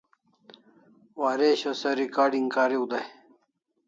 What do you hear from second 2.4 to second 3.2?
kariu dai